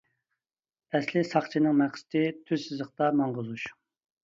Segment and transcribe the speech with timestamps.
[0.95, 3.71] ئەسلى ساقچىنىڭ مەقسىتى تۈز سىزىقتا ماڭغۇزۇش.